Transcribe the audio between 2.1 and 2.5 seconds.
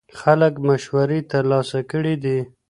دي.